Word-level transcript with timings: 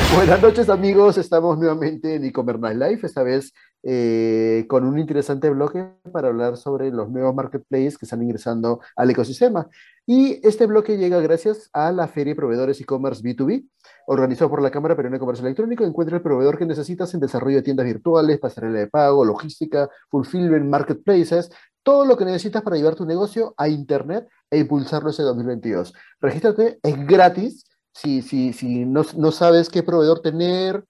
Buenas 0.14 0.42
noches 0.42 0.68
amigos, 0.68 1.18
estamos 1.18 1.58
nuevamente 1.58 2.14
en 2.14 2.24
e-commerce 2.24 2.74
Life, 2.74 3.06
esta 3.06 3.22
vez 3.22 3.52
eh, 3.82 4.64
con 4.68 4.84
un 4.84 4.98
interesante 4.98 5.50
bloque 5.50 5.86
para 6.12 6.28
hablar 6.28 6.56
sobre 6.56 6.90
los 6.90 7.10
nuevos 7.10 7.34
marketplaces 7.34 7.98
que 7.98 8.06
están 8.06 8.22
ingresando 8.22 8.80
al 8.96 9.10
ecosistema. 9.10 9.68
Y 10.06 10.40
este 10.46 10.66
bloque 10.66 10.96
llega 10.96 11.20
gracias 11.20 11.70
a 11.72 11.92
la 11.92 12.08
Feria 12.08 12.32
de 12.32 12.36
Proveedores 12.36 12.80
e-commerce 12.80 13.22
B2B, 13.22 13.68
organizado 14.06 14.50
por 14.50 14.62
la 14.62 14.70
Cámara 14.70 14.96
Peruana 14.96 15.16
de 15.16 15.20
Comercio 15.20 15.44
Electrónico. 15.44 15.84
Encuentra 15.84 16.16
el 16.16 16.22
proveedor 16.22 16.58
que 16.58 16.66
necesitas 16.66 17.14
en 17.14 17.20
desarrollo 17.20 17.56
de 17.56 17.62
tiendas 17.62 17.86
virtuales, 17.86 18.38
pasarela 18.38 18.80
de 18.80 18.88
pago, 18.88 19.24
logística, 19.24 19.88
fulfillment, 20.10 20.66
marketplaces, 20.66 21.50
todo 21.82 22.04
lo 22.04 22.16
que 22.16 22.24
necesitas 22.24 22.62
para 22.62 22.76
llevar 22.76 22.94
tu 22.94 23.06
negocio 23.06 23.54
a 23.56 23.68
Internet 23.68 24.28
e 24.50 24.58
impulsarlo 24.58 25.10
ese 25.10 25.22
2022. 25.22 25.94
Regístrate, 26.20 26.78
es 26.82 27.06
gratis 27.06 27.69
si, 28.00 28.22
si, 28.22 28.52
si 28.52 28.84
no, 28.86 29.04
no, 29.16 29.32
sabes 29.32 29.68
qué 29.68 29.82
proveedor 29.82 30.20
tener 30.20 30.84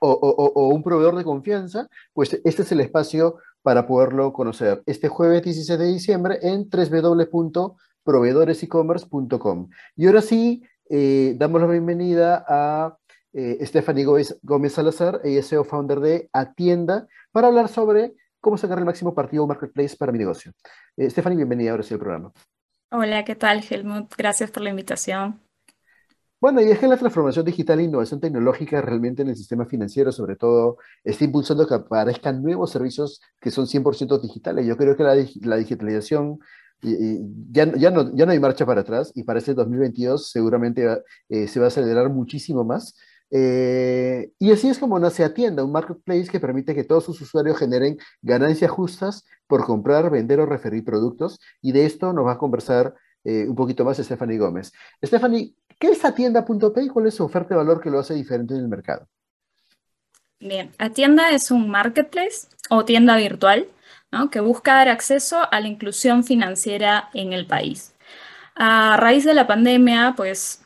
o, 0.00 0.12
o, 0.12 0.68
un 0.68 0.82
proveedor 0.82 1.16
de 1.16 1.24
confianza, 1.24 1.88
pues 2.12 2.40
este 2.44 2.62
es 2.62 2.72
el 2.72 2.80
espacio 2.80 3.38
para 3.62 3.86
poderlo 3.86 4.32
conocer. 4.32 4.82
Este 4.86 5.08
jueves 5.08 5.42
16 5.42 5.78
de 5.78 5.86
diciembre 5.86 6.38
en 6.42 6.68
www.proveedoresecommerce.com. 6.70 9.68
Y 9.96 10.06
ahora 10.06 10.22
sí, 10.22 10.62
eh, 10.88 11.34
damos 11.36 11.60
la 11.60 11.66
bienvenida 11.66 12.44
a 12.48 12.96
eh, 13.32 13.58
Stephanie 13.66 14.04
Gómez, 14.04 14.38
Gómez 14.42 14.72
Salazar, 14.72 15.20
ella 15.24 15.40
es 15.40 15.48
CEO 15.48 15.64
founder 15.64 15.98
de 16.00 16.30
Atienda, 16.32 17.08
para 17.30 17.48
hablar 17.48 17.68
sobre 17.68 18.14
cómo 18.40 18.56
sacar 18.56 18.78
el 18.78 18.86
máximo 18.86 19.14
partido 19.14 19.46
Marketplace 19.46 19.94
para 19.96 20.12
mi 20.12 20.18
negocio. 20.18 20.52
Eh, 20.96 21.10
Stephanie, 21.10 21.36
bienvenida 21.36 21.72
ahora 21.72 21.82
sí 21.82 21.92
al 21.92 22.00
programa. 22.00 22.32
Hola, 22.90 23.22
¿qué 23.24 23.34
tal, 23.34 23.62
Helmut? 23.68 24.14
Gracias 24.16 24.50
por 24.50 24.62
la 24.62 24.70
invitación. 24.70 25.38
Bueno, 26.40 26.60
y 26.60 26.70
es 26.70 26.78
que 26.78 26.86
la 26.86 26.96
transformación 26.96 27.44
digital 27.44 27.80
e 27.80 27.84
innovación 27.84 28.20
tecnológica 28.20 28.80
realmente 28.80 29.22
en 29.22 29.28
el 29.28 29.36
sistema 29.36 29.66
financiero, 29.66 30.12
sobre 30.12 30.36
todo, 30.36 30.78
está 31.02 31.24
impulsando 31.24 31.66
que 31.66 31.74
aparezcan 31.74 32.42
nuevos 32.42 32.70
servicios 32.70 33.20
que 33.40 33.50
son 33.50 33.66
100% 33.66 34.20
digitales. 34.20 34.64
Yo 34.64 34.76
creo 34.76 34.96
que 34.96 35.02
la, 35.02 35.14
digitalización 35.56 36.38
ya, 36.80 37.72
ya, 37.76 37.90
no, 37.90 38.14
ya 38.14 38.24
no 38.24 38.32
hay 38.32 38.38
marcha 38.38 38.64
para 38.64 38.82
atrás 38.82 39.10
y 39.16 39.24
para 39.24 39.40
este 39.40 39.52
2022 39.52 40.30
seguramente 40.30 40.86
eh, 41.28 41.48
se 41.48 41.58
va 41.58 41.66
a 41.66 41.68
acelerar 41.68 42.08
muchísimo 42.10 42.64
más. 42.64 42.94
Eh, 43.30 44.30
y 44.38 44.52
así 44.52 44.68
es 44.68 44.78
como 44.78 44.98
nace 44.98 45.24
Atienda, 45.24 45.64
un 45.64 45.72
marketplace 45.72 46.28
que 46.30 46.40
permite 46.40 46.74
que 46.74 46.84
todos 46.84 47.04
sus 47.04 47.20
usuarios 47.20 47.58
generen 47.58 47.98
ganancias 48.22 48.70
justas 48.70 49.24
por 49.46 49.64
comprar, 49.64 50.10
vender 50.10 50.40
o 50.40 50.46
referir 50.46 50.84
productos. 50.84 51.40
Y 51.60 51.72
de 51.72 51.84
esto 51.84 52.12
nos 52.12 52.26
va 52.26 52.32
a 52.32 52.38
conversar 52.38 52.94
eh, 53.24 53.46
un 53.48 53.54
poquito 53.54 53.84
más 53.84 53.98
Stephanie 53.98 54.38
Gómez. 54.38 54.72
Stephanie, 55.04 55.54
¿Qué 55.78 55.88
es 55.88 56.04
Atienda.p 56.04 56.82
y 56.82 56.88
cuál 56.88 57.06
es 57.06 57.14
su 57.14 57.24
oferta 57.24 57.50
de 57.50 57.58
valor 57.58 57.80
que 57.80 57.90
lo 57.90 58.00
hace 58.00 58.14
diferente 58.14 58.54
en 58.54 58.60
el 58.60 58.68
mercado? 58.68 59.06
Bien, 60.40 60.72
Atienda 60.78 61.30
es 61.30 61.50
un 61.50 61.68
marketplace 61.68 62.48
o 62.70 62.84
tienda 62.84 63.16
virtual 63.16 63.68
¿no? 64.10 64.30
que 64.30 64.40
busca 64.40 64.74
dar 64.74 64.88
acceso 64.88 65.38
a 65.50 65.60
la 65.60 65.68
inclusión 65.68 66.24
financiera 66.24 67.10
en 67.14 67.32
el 67.32 67.46
país. 67.46 67.94
A 68.54 68.96
raíz 68.96 69.24
de 69.24 69.34
la 69.34 69.46
pandemia, 69.46 70.14
pues 70.16 70.62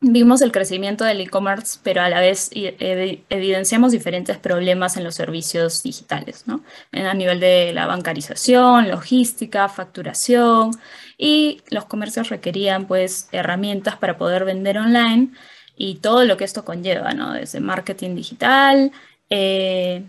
vimos 0.00 0.40
el 0.40 0.52
crecimiento 0.52 1.04
del 1.04 1.20
e-commerce, 1.20 1.78
pero 1.82 2.02
a 2.02 2.08
la 2.08 2.20
vez 2.20 2.50
evidenciamos 2.52 3.92
diferentes 3.92 4.38
problemas 4.38 4.96
en 4.96 5.04
los 5.04 5.14
servicios 5.14 5.82
digitales, 5.82 6.44
¿no? 6.46 6.62
a 6.92 7.14
nivel 7.14 7.38
de 7.40 7.72
la 7.74 7.86
bancarización, 7.86 8.88
logística, 8.88 9.68
facturación, 9.68 10.72
y 11.18 11.60
los 11.68 11.84
comercios 11.84 12.30
requerían 12.30 12.86
pues 12.86 13.28
herramientas 13.30 13.96
para 13.96 14.16
poder 14.16 14.46
vender 14.46 14.78
online 14.78 15.32
y 15.76 15.96
todo 15.96 16.24
lo 16.24 16.38
que 16.38 16.44
esto 16.44 16.64
conlleva, 16.64 17.12
¿no? 17.12 17.34
Desde 17.34 17.60
marketing 17.60 18.14
digital, 18.14 18.90
eh, 19.28 20.02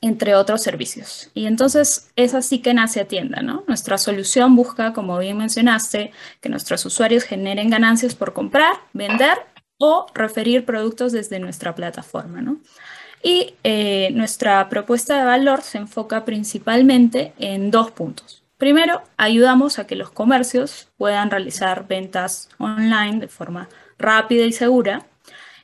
entre 0.00 0.34
otros 0.34 0.62
servicios. 0.62 1.30
Y 1.32 1.46
entonces 1.46 2.10
es 2.16 2.34
así 2.34 2.58
que 2.58 2.74
nace 2.74 3.00
Atienda, 3.00 3.42
¿no? 3.42 3.64
Nuestra 3.68 3.98
solución 3.98 4.56
busca, 4.56 4.92
como 4.92 5.18
bien 5.18 5.38
mencionaste, 5.38 6.12
que 6.40 6.48
nuestros 6.48 6.84
usuarios 6.84 7.24
generen 7.24 7.70
ganancias 7.70 8.14
por 8.14 8.32
comprar, 8.32 8.74
vender 8.92 9.38
o 9.78 10.06
referir 10.14 10.64
productos 10.64 11.12
desde 11.12 11.38
nuestra 11.38 11.74
plataforma, 11.74 12.42
¿no? 12.42 12.58
Y 13.22 13.54
eh, 13.62 14.10
nuestra 14.12 14.68
propuesta 14.68 15.18
de 15.18 15.24
valor 15.24 15.62
se 15.62 15.78
enfoca 15.78 16.24
principalmente 16.24 17.32
en 17.38 17.70
dos 17.70 17.92
puntos. 17.92 18.42
Primero, 18.58 19.02
ayudamos 19.16 19.78
a 19.78 19.86
que 19.86 19.96
los 19.96 20.10
comercios 20.10 20.88
puedan 20.96 21.30
realizar 21.30 21.86
ventas 21.88 22.48
online 22.58 23.20
de 23.20 23.28
forma 23.28 23.68
rápida 23.98 24.44
y 24.44 24.52
segura. 24.52 25.06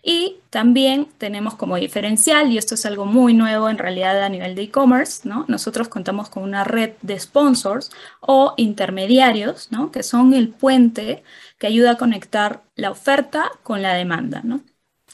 Y 0.02 0.36
también 0.50 1.08
tenemos 1.18 1.54
como 1.54 1.76
diferencial, 1.76 2.50
y 2.52 2.58
esto 2.58 2.74
es 2.74 2.86
algo 2.86 3.04
muy 3.04 3.34
nuevo 3.34 3.68
en 3.68 3.78
realidad 3.78 4.22
a 4.22 4.28
nivel 4.28 4.54
de 4.54 4.62
e-commerce, 4.62 5.28
¿no? 5.28 5.44
nosotros 5.48 5.88
contamos 5.88 6.28
con 6.28 6.42
una 6.42 6.64
red 6.64 6.92
de 7.02 7.18
sponsors 7.18 7.90
o 8.20 8.54
intermediarios, 8.56 9.70
¿no? 9.72 9.90
que 9.90 10.02
son 10.02 10.34
el 10.34 10.50
puente 10.50 11.24
que 11.58 11.66
ayuda 11.66 11.92
a 11.92 11.98
conectar 11.98 12.62
la 12.76 12.90
oferta 12.90 13.50
con 13.62 13.82
la 13.82 13.94
demanda. 13.94 14.40
¿no? 14.44 14.62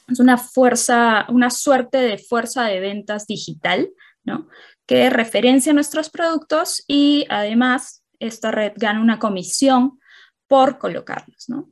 Es 0.08 0.20
una 0.20 0.36
fuerza, 0.36 1.26
una 1.28 1.50
suerte 1.50 1.98
de 1.98 2.18
fuerza 2.18 2.64
de 2.64 2.80
ventas 2.80 3.26
digital, 3.26 3.90
¿no? 4.22 4.48
que 4.86 5.08
referencia 5.08 5.72
nuestros 5.72 6.10
productos 6.10 6.84
y 6.86 7.26
además 7.30 8.04
esta 8.18 8.50
red 8.50 8.72
gana 8.76 9.00
una 9.00 9.18
comisión 9.18 9.98
por 10.46 10.78
colocarlos. 10.78 11.48
¿no? 11.48 11.68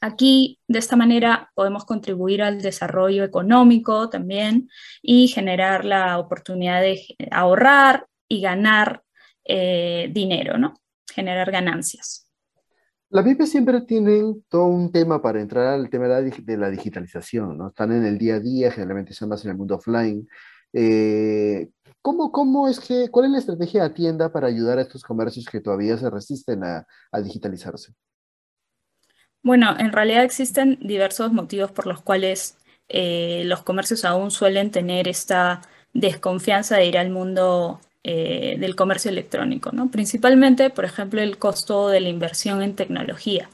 Aquí, 0.00 0.58
de 0.68 0.78
esta 0.78 0.96
manera, 0.96 1.50
podemos 1.54 1.84
contribuir 1.84 2.42
al 2.42 2.62
desarrollo 2.62 3.24
económico 3.24 4.08
también 4.08 4.68
y 5.02 5.28
generar 5.28 5.84
la 5.84 6.18
oportunidad 6.18 6.80
de 6.80 7.00
ahorrar 7.30 8.06
y 8.28 8.40
ganar 8.40 9.02
eh, 9.44 10.10
dinero, 10.12 10.58
¿no? 10.58 10.74
generar 11.18 11.50
ganancias. 11.50 12.28
La 13.10 13.22
MIPE 13.22 13.46
siempre 13.46 13.80
tienen 13.80 14.44
todo 14.48 14.66
un 14.66 14.92
tema 14.92 15.20
para 15.20 15.40
entrar 15.40 15.66
al 15.66 15.90
tema 15.90 16.06
de 16.06 16.56
la, 16.56 16.70
digitalización, 16.70 17.56
¿no? 17.56 17.68
Están 17.68 17.90
en 17.92 18.04
el 18.04 18.18
día 18.18 18.34
a 18.36 18.40
día, 18.40 18.70
generalmente 18.70 19.14
son 19.14 19.30
más 19.30 19.44
en 19.44 19.50
el 19.50 19.56
mundo 19.56 19.76
offline. 19.76 20.28
Eh, 20.72 21.70
¿cómo, 22.02 22.30
¿Cómo 22.30 22.68
es 22.68 22.80
cuál 23.10 23.26
es 23.26 23.32
la 23.32 23.38
estrategia 23.38 23.82
de 23.82 23.90
tienda 23.90 24.30
para 24.30 24.46
ayudar 24.46 24.78
a 24.78 24.82
estos 24.82 25.02
comercios 25.02 25.46
que 25.46 25.60
todavía 25.60 25.96
se 25.96 26.10
resisten 26.10 26.62
a, 26.62 26.86
digitalizarse? 27.22 27.94
Bueno, 29.42 29.76
en 29.78 29.92
realidad 29.92 30.24
existen 30.24 30.78
diversos 30.80 31.32
motivos 31.32 31.70
por 31.72 31.86
los 31.86 32.02
cuales 32.02 32.58
eh, 32.88 33.42
los 33.44 33.62
comercios 33.62 34.04
aún 34.04 34.30
suelen 34.30 34.70
tener 34.70 35.08
esta 35.08 35.62
desconfianza 35.92 36.76
de 36.76 36.86
ir 36.86 36.98
al 36.98 37.10
mundo 37.10 37.80
eh, 38.04 38.56
del 38.58 38.76
comercio 38.76 39.10
electrónico, 39.10 39.72
¿no? 39.72 39.90
Principalmente, 39.90 40.70
por 40.70 40.84
ejemplo, 40.84 41.20
el 41.20 41.38
costo 41.38 41.88
de 41.88 42.00
la 42.00 42.08
inversión 42.08 42.62
en 42.62 42.74
tecnología, 42.76 43.50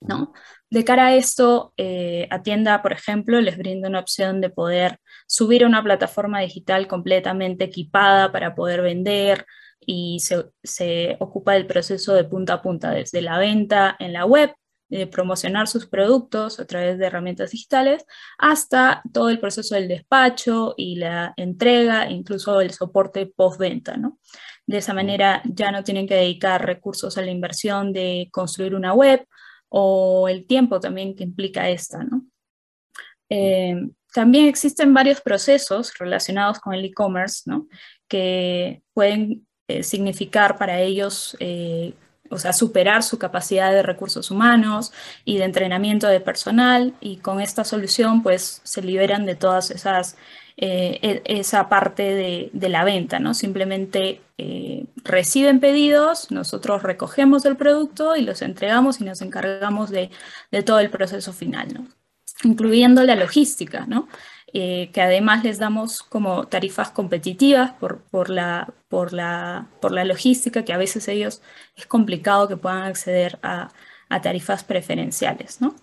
¿no? 0.00 0.32
De 0.70 0.84
cara 0.84 1.08
a 1.08 1.14
esto, 1.16 1.74
eh, 1.76 2.26
Atienda, 2.30 2.82
por 2.82 2.92
ejemplo, 2.92 3.40
les 3.40 3.58
brinda 3.58 3.88
una 3.88 4.00
opción 4.00 4.40
de 4.40 4.50
poder 4.50 4.98
subir 5.26 5.64
a 5.64 5.66
una 5.66 5.82
plataforma 5.82 6.40
digital 6.40 6.88
completamente 6.88 7.64
equipada 7.64 8.32
para 8.32 8.54
poder 8.54 8.82
vender 8.82 9.46
y 9.80 10.20
se, 10.20 11.16
ocupa 11.20 11.52
del 11.54 11.66
proceso 11.66 12.14
de 12.14 12.24
punta 12.24 12.54
a 12.54 12.62
punta, 12.62 12.90
desde 12.90 13.22
la 13.22 13.38
venta 13.38 13.96
en 13.98 14.12
la 14.12 14.24
web, 14.24 14.54
de 14.98 15.06
promocionar 15.06 15.68
sus 15.68 15.86
productos 15.86 16.60
a 16.60 16.66
través 16.66 16.98
de 16.98 17.06
herramientas 17.06 17.50
digitales, 17.50 18.04
hasta 18.36 19.02
todo 19.12 19.30
el 19.30 19.40
proceso 19.40 19.74
del 19.74 19.88
despacho 19.88 20.74
y 20.76 20.96
la 20.96 21.32
entrega, 21.36 22.10
incluso 22.10 22.60
el 22.60 22.72
soporte 22.72 23.24
postventa. 23.26 23.96
¿no? 23.96 24.18
De 24.66 24.78
esa 24.78 24.92
manera 24.92 25.40
ya 25.44 25.72
no 25.72 25.82
tienen 25.82 26.06
que 26.06 26.14
dedicar 26.14 26.66
recursos 26.66 27.16
a 27.16 27.22
la 27.22 27.30
inversión 27.30 27.92
de 27.92 28.28
construir 28.30 28.74
una 28.74 28.92
web 28.92 29.26
o 29.70 30.28
el 30.28 30.46
tiempo 30.46 30.78
también 30.78 31.16
que 31.16 31.24
implica 31.24 31.70
esta, 31.70 32.04
¿no? 32.04 32.26
Eh, 33.30 33.74
también 34.12 34.46
existen 34.46 34.92
varios 34.92 35.22
procesos 35.22 35.94
relacionados 35.98 36.58
con 36.60 36.74
el 36.74 36.84
e-commerce, 36.84 37.44
¿no? 37.46 37.66
Que 38.06 38.82
pueden 38.92 39.46
eh, 39.68 39.82
significar 39.82 40.58
para 40.58 40.80
ellos, 40.80 41.34
eh, 41.40 41.94
o 42.32 42.38
sea, 42.38 42.52
superar 42.52 43.02
su 43.02 43.18
capacidad 43.18 43.70
de 43.72 43.82
recursos 43.82 44.30
humanos 44.30 44.92
y 45.24 45.38
de 45.38 45.44
entrenamiento 45.44 46.08
de 46.08 46.20
personal, 46.20 46.94
y 47.00 47.18
con 47.18 47.40
esta 47.40 47.64
solución, 47.64 48.22
pues, 48.22 48.60
se 48.64 48.82
liberan 48.82 49.26
de 49.26 49.36
todas 49.36 49.70
esas 49.70 50.16
eh, 50.56 51.22
e, 51.24 51.40
esa 51.40 51.68
parte 51.68 52.50
de, 52.52 52.68
la 52.68 52.84
venta, 52.84 53.18
¿no? 53.18 53.34
Simplemente 53.34 54.20
eh, 54.38 54.84
reciben 54.96 55.60
pedidos, 55.60 56.30
nosotros 56.30 56.82
recogemos 56.82 57.44
el 57.46 57.56
producto 57.56 58.16
y 58.16 58.22
los 58.22 58.42
entregamos 58.42 59.00
y 59.00 59.04
nos 59.04 59.22
encargamos 59.22 59.90
de, 59.90 60.10
todo 60.64 60.80
el 60.80 60.90
proceso 60.90 61.32
final, 61.32 61.72
¿no? 61.72 61.86
Incluyendo 62.44 63.02
la 63.04 63.16
logística, 63.16 63.86
¿no? 63.86 64.08
Eh, 64.54 64.90
que 64.92 65.00
además 65.00 65.42
les 65.44 65.58
damos 65.58 66.02
como 66.02 66.46
tarifas 66.46 66.90
competitivas 66.90 67.72
por, 67.72 68.02
por, 68.10 68.28
la, 68.28 68.74
por, 68.88 69.14
la, 69.14 69.68
por 69.80 69.92
la 69.92 70.04
logística, 70.04 70.62
que 70.62 70.74
a 70.74 70.76
veces 70.76 71.08
ellos 71.08 71.40
es 71.74 71.86
complicado 71.86 72.48
que 72.48 72.58
puedan 72.58 72.82
acceder 72.82 73.38
a, 73.42 73.70
a 74.10 74.20
tarifas 74.20 74.62
preferenciales, 74.62 75.62
¿no? 75.62 75.74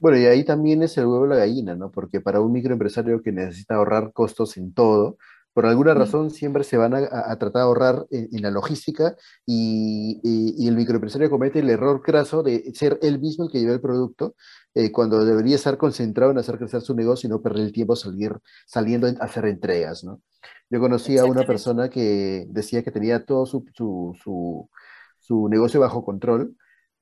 Bueno, 0.00 0.18
y 0.18 0.26
ahí 0.26 0.44
también 0.44 0.82
es 0.82 0.98
el 0.98 1.06
huevo 1.06 1.22
de 1.22 1.30
la 1.30 1.36
gallina, 1.36 1.76
¿no? 1.76 1.92
Porque 1.92 2.20
para 2.20 2.40
un 2.40 2.52
microempresario 2.52 3.22
que 3.22 3.30
necesita 3.30 3.76
ahorrar 3.76 4.12
costos 4.12 4.56
en 4.56 4.74
todo, 4.74 5.16
por 5.56 5.64
alguna 5.64 5.94
razón 5.94 6.30
siempre 6.30 6.64
se 6.64 6.76
van 6.76 6.92
a, 6.92 7.08
tratar 7.38 7.52
de 7.52 7.60
ahorrar 7.60 8.06
en, 8.10 8.42
la 8.42 8.50
logística 8.50 9.16
y, 9.46 10.20
el 10.68 10.76
microempresario 10.76 11.30
comete 11.30 11.60
el 11.60 11.70
error 11.70 12.02
craso 12.02 12.42
de 12.42 12.74
ser 12.74 12.98
él 13.00 13.18
mismo 13.20 13.46
el 13.46 13.50
que 13.50 13.60
lleva 13.60 13.72
el 13.72 13.80
producto 13.80 14.34
eh, 14.74 14.92
cuando 14.92 15.24
debería 15.24 15.56
estar 15.56 15.78
concentrado 15.78 16.30
en 16.30 16.36
hacer 16.36 16.58
crecer 16.58 16.82
su 16.82 16.94
negocio 16.94 17.26
y 17.26 17.30
no 17.30 17.40
perder 17.40 17.64
el 17.64 17.72
tiempo 17.72 17.96
salir, 17.96 18.36
saliendo 18.66 19.06
a 19.06 19.12
hacer 19.24 19.46
entregas, 19.46 20.04
¿no? 20.04 20.20
Yo 20.68 20.78
conocí 20.78 21.16
a 21.16 21.24
una 21.24 21.44
persona 21.44 21.88
que 21.88 22.44
decía 22.50 22.82
que 22.82 22.90
tenía 22.90 23.24
todo 23.24 23.46
su, 23.46 23.64
su, 23.72 24.68
su 25.20 25.48
negocio 25.48 25.80
bajo 25.80 26.04
control, 26.04 26.54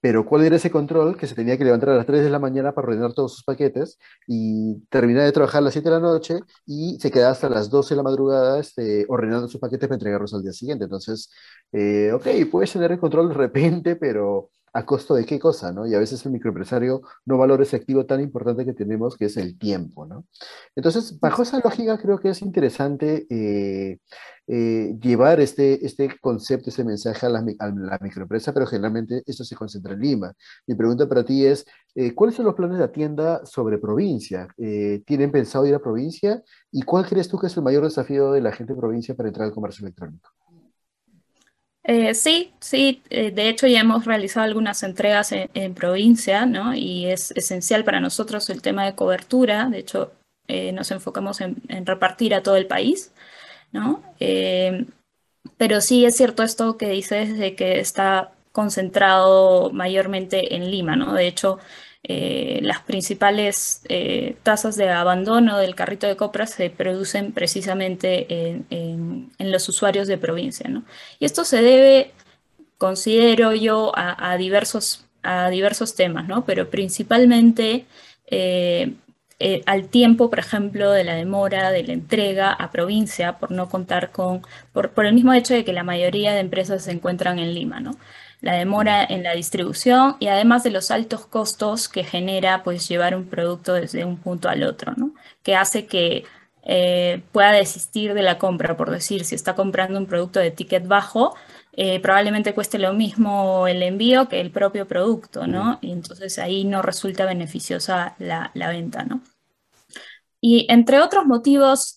pero 0.04 0.26
¿cuál 0.26 0.44
era 0.44 0.56
ese 0.56 0.70
control? 0.70 1.16
Que 1.16 1.26
se 1.26 1.34
tenía 1.34 1.56
que 1.56 1.64
levantar 1.64 1.88
a 1.88 1.96
las 1.96 2.04
3 2.04 2.22
de 2.22 2.28
la 2.28 2.38
mañana 2.38 2.74
para 2.74 2.88
ordenar 2.88 3.14
todos 3.14 3.32
sus 3.36 3.42
paquetes 3.42 3.98
y 4.26 4.82
terminar 4.90 5.24
de 5.24 5.32
trabajar 5.32 5.60
a 5.60 5.64
las 5.64 5.72
7 5.72 5.88
de 5.88 5.94
la 5.94 6.00
noche 6.00 6.40
y 6.66 6.98
se 7.00 7.10
quedaba 7.10 7.32
hasta 7.32 7.48
las 7.48 7.70
12 7.70 7.94
de 7.94 7.96
la 7.96 8.02
madrugada 8.02 8.60
este, 8.60 9.06
ordenando 9.08 9.48
sus 9.48 9.58
paquetes 9.58 9.88
para 9.88 9.96
entregarlos 9.96 10.34
al 10.34 10.42
día 10.42 10.52
siguiente. 10.52 10.84
Entonces, 10.84 11.30
eh, 11.72 12.12
ok, 12.12 12.26
puedes 12.50 12.70
tener 12.70 12.92
el 12.92 12.98
control 12.98 13.30
de 13.30 13.34
repente, 13.34 13.96
pero 13.96 14.50
¿a 14.74 14.84
costo 14.84 15.14
de 15.14 15.24
qué 15.24 15.38
cosa? 15.38 15.72
¿no? 15.72 15.86
Y 15.86 15.94
a 15.94 15.98
veces 15.98 16.24
el 16.26 16.32
microempresario 16.32 17.02
no 17.24 17.38
valora 17.38 17.62
ese 17.62 17.76
activo 17.76 18.04
tan 18.06 18.20
importante 18.20 18.64
que 18.64 18.74
tenemos, 18.74 19.16
que 19.16 19.26
es 19.26 19.36
el 19.36 19.56
tiempo. 19.56 20.04
¿no? 20.04 20.26
Entonces, 20.74 21.18
bajo 21.20 21.42
esa 21.42 21.60
lógica, 21.60 21.96
creo 21.96 22.18
que 22.18 22.30
es 22.30 22.42
interesante 22.42 23.26
eh, 23.30 23.98
eh, 24.48 24.96
llevar 25.00 25.40
este, 25.40 25.86
este 25.86 26.18
concepto, 26.20 26.70
ese 26.70 26.84
mensaje 26.84 27.24
a 27.24 27.30
la, 27.30 27.98
microempresa, 28.00 28.52
pero 28.52 28.66
generalmente 28.66 29.22
esto 29.26 29.44
se 29.44 29.54
concentra 29.54 29.94
en 29.94 30.00
Lima. 30.00 30.32
Mi 30.66 30.74
pregunta 30.74 31.08
para 31.08 31.24
ti 31.24 31.46
es, 31.46 31.64
eh, 31.94 32.12
¿cuáles 32.12 32.34
son 32.34 32.44
los 32.44 32.54
planes 32.54 32.76
de 32.76 32.84
la 32.84 32.92
tienda 32.92 33.46
sobre 33.46 33.78
provincia? 33.78 34.48
¿Tienen 34.56 35.30
pensado 35.30 35.66
ir 35.66 35.74
a 35.74 35.78
provincia? 35.78 36.42
¿Y 36.72 36.82
cuál 36.82 37.06
crees 37.06 37.28
tú 37.28 37.38
que 37.38 37.46
es 37.46 37.56
el 37.56 37.62
mayor 37.62 37.84
desafío 37.84 38.32
de 38.32 38.40
la 38.40 38.52
gente 38.52 38.74
de 38.74 38.80
provincia 38.80 39.14
para 39.14 39.28
entrar 39.28 39.46
al 39.46 39.54
comercio 39.54 39.86
electrónico? 39.86 40.30
Sí, 42.14 42.52
sí, 42.60 43.02
de 43.10 43.48
hecho 43.48 43.66
ya 43.66 43.80
hemos 43.80 44.04
realizado 44.04 44.44
algunas 44.44 44.82
entregas 44.82 45.32
en, 45.32 45.74
provincia, 45.74 46.46
¿no? 46.46 46.74
Y 46.74 47.06
es 47.06 47.30
esencial 47.32 47.84
para 47.84 48.00
nosotros 48.00 48.48
el 48.50 48.62
tema 48.62 48.84
de 48.84 48.94
cobertura, 48.94 49.68
de 49.68 49.78
hecho 49.78 50.12
nos 50.72 50.90
enfocamos 50.90 51.40
en, 51.40 51.56
en, 51.68 51.86
repartir 51.86 52.34
a 52.34 52.42
todo 52.42 52.56
el 52.56 52.66
país. 52.66 53.12
¿no? 53.74 54.02
Eh, 54.20 54.86
pero 55.58 55.80
sí 55.82 56.06
es 56.06 56.16
cierto 56.16 56.42
esto 56.42 56.78
que 56.78 56.88
dices 56.88 57.36
de 57.36 57.56
que 57.56 57.80
está 57.80 58.32
concentrado 58.52 59.70
mayormente 59.72 60.54
en 60.54 60.70
Lima, 60.70 60.96
¿no? 60.96 61.12
De 61.12 61.26
hecho, 61.26 61.58
eh, 62.06 62.60
las 62.62 62.80
principales 62.82 63.82
eh, 63.88 64.36
tasas 64.42 64.76
de 64.76 64.90
abandono 64.90 65.58
del 65.58 65.74
carrito 65.74 66.06
de 66.06 66.16
compras 66.16 66.50
se 66.50 66.68
producen 66.70 67.32
precisamente 67.32 68.26
en, 68.68 69.30
los 69.38 69.68
usuarios 69.68 70.06
de 70.06 70.18
provincia. 70.18 70.70
Y 71.18 71.24
esto 71.24 71.44
se 71.44 71.62
debe, 71.62 72.12
considero 72.78 73.54
yo, 73.54 73.92
a, 73.96 74.36
diversos, 74.36 75.06
a 75.22 75.48
diversos 75.48 75.94
temas, 75.94 76.28
¿no? 76.28 76.44
Pero 76.44 76.70
principalmente 76.70 77.86
eh, 79.38 79.62
al 79.66 79.88
tiempo, 79.88 80.30
por 80.30 80.38
ejemplo, 80.38 80.90
de 80.92 81.04
la 81.04 81.14
demora 81.14 81.70
de 81.70 81.82
la 81.82 81.92
entrega 81.92 82.52
a 82.52 82.70
provincia 82.70 83.38
por 83.38 83.50
no 83.50 83.68
contar 83.68 84.10
con, 84.10 84.42
por, 84.72 84.92
el 85.04 85.14
mismo 85.14 85.32
hecho 85.32 85.54
de 85.54 85.64
que 85.64 85.72
la 85.72 85.82
mayoría 85.82 86.32
de 86.32 86.40
empresas 86.40 86.84
se 86.84 86.92
encuentran 86.92 87.38
en 87.38 87.52
Lima, 87.54 87.80
¿no? 87.80 87.96
La 88.44 88.52
demora 88.54 89.02
en 89.02 89.22
la 89.22 89.34
distribución 89.34 90.16
y 90.20 90.28
además 90.28 90.62
de 90.64 90.70
los 90.70 90.90
altos 90.90 91.24
costos 91.24 91.88
que 91.88 92.04
genera 92.04 92.62
pues 92.62 92.86
llevar 92.86 93.16
un 93.16 93.24
producto 93.24 93.72
desde 93.72 94.04
un 94.04 94.18
punto 94.18 94.50
al 94.50 94.64
otro, 94.64 94.92
¿no? 94.96 95.14
Que 95.42 95.56
hace 95.56 95.86
que 95.86 96.24
eh, 96.62 97.22
pueda 97.32 97.52
desistir 97.52 98.12
de 98.12 98.20
la 98.22 98.36
compra, 98.36 98.76
por 98.76 98.90
decir, 98.90 99.24
si 99.24 99.34
está 99.34 99.54
comprando 99.54 99.98
un 99.98 100.06
producto 100.06 100.40
de 100.40 100.50
ticket 100.50 100.86
bajo, 100.86 101.34
eh, 101.72 102.00
probablemente 102.00 102.54
cueste 102.54 102.78
lo 102.78 102.92
mismo 102.92 103.66
el 103.66 103.82
envío 103.82 104.28
que 104.28 104.42
el 104.42 104.50
propio 104.50 104.86
producto, 104.86 105.46
¿no? 105.46 105.78
Y 105.80 105.92
entonces 105.92 106.38
ahí 106.38 106.64
no 106.64 106.82
resulta 106.82 107.24
beneficiosa 107.24 108.14
la, 108.18 108.50
venta, 108.54 109.04
¿no? 109.04 109.22
Y 110.40 110.66
entre 110.68 111.00
otros 111.00 111.24
motivos 111.24 111.94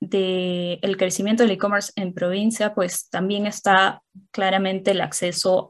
del 0.00 0.10
de, 0.10 0.78
el 0.82 0.96
crecimiento 0.96 1.42
del 1.42 1.52
e-commerce 1.52 1.92
en 1.96 2.14
provincia, 2.14 2.74
pues 2.74 3.08
también 3.10 3.46
está 3.46 4.02
claramente 4.30 4.92
el 4.92 5.00
acceso 5.00 5.68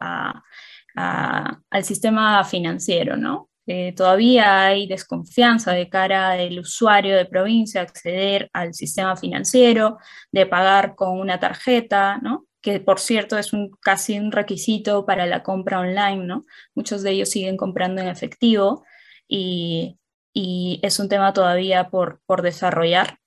al 0.94 1.84
sistema 1.84 2.44
financiero, 2.44 3.16
¿no? 3.16 3.48
Eh, 3.66 3.92
todavía 3.94 4.66
hay 4.66 4.88
desconfianza 4.88 5.72
de 5.72 5.88
cara 5.88 6.30
del 6.30 6.58
usuario 6.58 7.16
de 7.16 7.26
provincia 7.26 7.82
acceder 7.82 8.50
al 8.52 8.74
sistema 8.74 9.16
financiero, 9.16 9.98
de 10.32 10.46
pagar 10.46 10.96
con 10.96 11.20
una 11.20 11.38
tarjeta, 11.38 12.18
¿no? 12.18 12.46
que 12.62 12.80
por 12.80 13.00
cierto 13.00 13.38
es 13.38 13.52
casi 13.80 14.18
un 14.18 14.32
requisito 14.32 15.06
para 15.06 15.26
la 15.26 15.42
compra 15.42 15.80
online, 15.80 16.26
¿no? 16.26 16.44
Muchos 16.74 17.02
de 17.02 17.12
ellos 17.12 17.30
siguen 17.30 17.56
comprando 17.56 18.02
en 18.02 18.08
efectivo 18.08 18.84
y, 19.28 19.96
es 20.82 20.98
un 21.00 21.08
tema 21.08 21.32
todavía 21.32 21.90
por 21.90 22.42
desarrollar. 22.42 23.19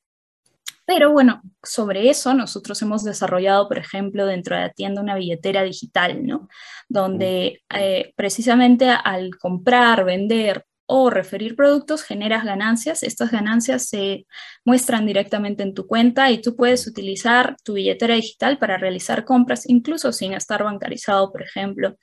Pero 0.85 1.11
bueno, 1.11 1.41
sobre 1.63 2.09
eso 2.09 2.33
nosotros 2.33 2.81
hemos 2.81 3.03
desarrollado, 3.03 3.67
por 3.67 3.77
ejemplo, 3.77 4.25
dentro 4.25 4.55
de 4.55 4.63
la 4.63 4.69
tienda 4.69 5.01
una 5.01 5.15
billetera 5.15 5.63
digital, 5.63 6.25
¿no? 6.25 6.49
Donde 6.89 7.63
eh, 7.73 8.13
precisamente 8.15 8.89
al 8.89 9.37
comprar, 9.37 10.03
vender 10.03 10.65
o 10.85 11.09
referir 11.09 11.55
productos 11.55 12.03
generas 12.03 12.43
ganancias. 12.43 13.03
Estas 13.03 13.31
ganancias 13.31 13.87
se 13.87 14.25
muestran 14.65 15.05
directamente 15.05 15.63
en 15.63 15.73
tu 15.73 15.87
cuenta 15.87 16.29
y 16.31 16.41
tú 16.41 16.55
puedes 16.55 16.85
utilizar 16.87 17.55
tu 17.63 17.73
billetera 17.73 18.15
digital 18.15 18.57
para 18.57 18.77
realizar 18.77 19.23
compras 19.25 19.67
incluso 19.69 20.11
sin 20.11 20.33
estar 20.33 20.63
bancarizado, 20.63 21.31
por 21.31 21.43
ejemplo. 21.43 21.97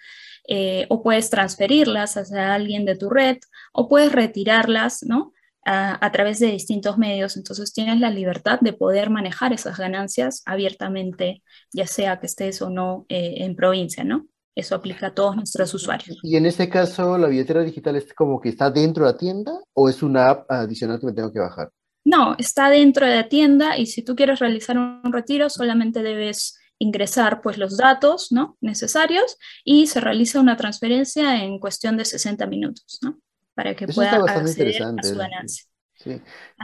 Eh, 0.49 0.87
o 0.89 1.03
puedes 1.03 1.31
transferirlas 1.31 2.17
hacia 2.17 2.55
alguien 2.55 2.85
de 2.85 2.97
tu 2.97 3.11
red 3.11 3.37
o 3.73 3.89
puedes 3.89 4.11
retirarlas, 4.11 5.03
¿no? 5.03 5.33
A, 5.64 6.11
través 6.11 6.38
de 6.38 6.47
distintos 6.47 6.99
medios. 6.99 7.37
Entonces 7.37 7.73
tienes 7.73 8.00
la 8.00 8.11
libertad 8.11 8.59
de 8.61 8.73
poder 8.73 9.11
manejar 9.11 9.52
esas 9.52 9.79
ganancias 9.79 10.43
abiertamente, 10.47 11.43
ya 11.73 11.87
sea 11.87 12.19
que 12.19 12.26
estés 12.26 12.62
o 12.62 12.71
no 12.71 13.05
eh, 13.09 13.35
en 13.45 13.55
provincia, 13.55 14.02
¿no? 14.02 14.26
Eso 14.55 14.75
aplica 14.75 15.09
a 15.09 15.14
todos 15.14 15.37
nuestros 15.37 15.73
usuarios. 15.75 16.19
Y 16.23 16.37
en 16.37 16.47
este 16.47 16.69
caso, 16.69 17.17
¿la 17.17 17.29
billetera 17.29 17.62
digital 17.62 17.97
es 17.97 18.12
como 18.14 18.40
que 18.40 18.49
está 18.49 18.71
dentro 18.71 19.05
de 19.05 19.12
la 19.12 19.19
tienda 19.19 19.52
o 19.75 19.88
es 19.88 20.02
una 20.02 20.31
app 20.31 20.50
adicional 20.50 20.99
que 20.99 21.07
me 21.07 21.12
tengo 21.12 21.33
que 21.33 21.38
bajar? 21.38 21.71
No, 22.05 22.35
está 22.38 22.71
dentro 22.71 23.07
de 23.07 23.14
la 23.14 23.29
tienda 23.29 23.79
y 23.79 23.87
si 23.87 24.02
tú 24.02 24.17
quieres 24.17 24.38
realizar 24.38 24.76
un 24.79 25.12
retiro, 25.12 25.49
solamente 25.50 26.02
debes 26.02 26.59
ingresar 26.79 27.43
pues 27.43 27.59
los 27.59 27.76
datos 27.76 28.33
¿no? 28.33 28.57
necesarios 28.61 29.37
y 29.64 29.87
se 29.87 30.00
realiza 30.00 30.40
una 30.40 30.57
transferencia 30.57 31.45
en 31.45 31.59
cuestión 31.59 31.97
de 31.97 32.07
60 32.07 32.47
minutos, 32.47 32.99
¿no? 33.02 33.19
Para 33.61 33.76
que 33.76 33.87
pueda 33.88 34.17
acceder 34.17 34.83
a 34.83 35.02
su 35.02 35.17
ganancia. 35.17 35.64
Sí. 35.97 36.12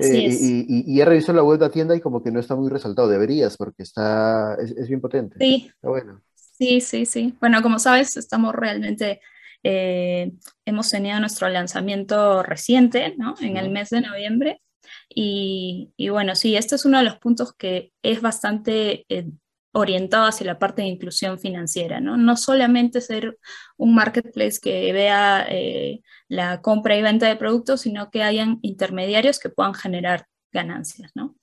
Eh, 0.00 0.28
y, 0.40 0.94
y, 0.94 0.98
he 0.98 1.04
revisado 1.04 1.36
la 1.36 1.42
web 1.42 1.58
de 1.58 1.66
la 1.66 1.70
tienda 1.70 1.94
y 1.94 2.00
como 2.00 2.22
que 2.22 2.30
no 2.30 2.40
está 2.40 2.56
muy 2.56 2.70
resaltado. 2.70 3.06
Deberías, 3.06 3.58
porque 3.58 3.82
está, 3.82 4.54
es, 4.54 4.70
es 4.70 4.88
bien 4.88 5.02
potente. 5.02 5.36
Sí. 5.38 5.70
Está 5.74 5.88
bueno. 5.90 6.22
Sí, 6.34 6.80
sí, 6.80 7.04
sí. 7.04 7.36
Bueno, 7.38 7.60
como 7.60 7.78
sabes, 7.78 8.16
estamos 8.16 8.54
realmente, 8.54 9.20
eh, 9.62 10.32
hemos 10.64 10.88
tenido 10.88 11.20
nuestro 11.20 11.50
lanzamiento 11.50 12.42
reciente, 12.42 13.14
¿no? 13.18 13.34
En 13.40 13.58
el 13.58 13.68
mes 13.68 13.90
de 13.90 14.00
noviembre. 14.00 14.62
Y, 15.08 15.92
bueno, 16.10 16.34
sí, 16.34 16.56
este 16.56 16.76
es 16.76 16.86
uno 16.86 16.98
de 16.98 17.04
los 17.04 17.18
puntos 17.18 17.52
que 17.52 17.92
es 18.02 18.22
bastante 18.22 19.04
eh, 19.10 19.28
orientado 19.76 20.26
hacia 20.26 20.46
la 20.46 20.58
parte 20.58 20.82
de 20.82 20.88
inclusión 20.88 21.38
financiera, 21.38 22.00
¿no? 22.00 22.16
No 22.16 22.36
solamente 22.36 23.00
ser 23.00 23.38
un 23.76 23.94
marketplace 23.94 24.58
que 24.60 24.92
vea 24.92 25.46
eh, 25.48 26.02
la 26.28 26.62
compra 26.62 26.96
y 26.96 27.02
venta 27.02 27.28
de 27.28 27.36
productos, 27.36 27.82
sino 27.82 28.10
que 28.10 28.22
hayan 28.22 28.58
intermediarios 28.62 29.38
que 29.38 29.50
puedan 29.50 29.74
generar 29.74 30.26
ganancias, 30.52 31.12
¿no? 31.14 31.36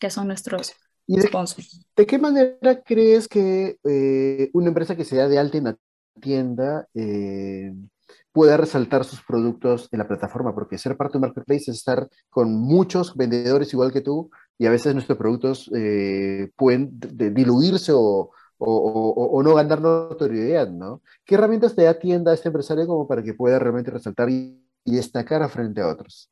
Que 0.00 0.10
son 0.10 0.28
nuestros 0.28 0.72
de, 1.96 2.06
qué 2.06 2.18
manera 2.18 2.82
crees 2.84 3.28
que 3.28 3.78
eh, 3.82 4.50
una 4.52 4.68
empresa 4.68 4.94
que 4.94 5.04
se 5.04 5.16
da 5.16 5.26
de 5.26 5.38
alta 5.38 5.56
en 5.56 5.64
la 5.64 5.76
tienda 6.20 6.86
eh, 6.94 7.72
pueda 8.38 8.56
resaltar 8.56 9.04
sus 9.04 9.20
productos 9.24 9.88
en 9.90 9.98
la 9.98 10.06
plataforma, 10.06 10.54
porque 10.54 10.78
ser 10.78 10.96
parte 10.96 11.14
de 11.14 11.18
un 11.18 11.22
marketplace 11.22 11.72
es 11.72 11.78
estar 11.78 12.08
con 12.30 12.54
muchos 12.54 13.16
vendedores 13.16 13.72
igual 13.72 13.92
que 13.92 14.00
tú 14.00 14.30
y 14.56 14.66
a 14.66 14.70
veces 14.70 14.94
nuestros 14.94 15.18
productos 15.18 15.68
eh, 15.74 16.48
pueden 16.54 17.00
diluirse 17.00 17.90
o, 17.92 18.30
o, 18.58 19.42
no 19.42 19.54
ganar 19.56 19.80
notoriedad, 19.80 20.70
¿no? 20.70 21.02
¿Qué 21.24 21.34
herramientas 21.34 21.74
te 21.74 21.82
da 21.82 21.98
tienda 21.98 22.32
este 22.32 22.46
empresario 22.48 22.86
como 22.86 23.08
para 23.08 23.24
que 23.24 23.34
pueda 23.34 23.58
realmente 23.58 23.90
resaltar 23.90 24.30
y, 24.30 24.64
y 24.84 24.94
destacar 24.94 25.48
frente 25.50 25.80
a 25.80 25.88
otros? 25.88 26.30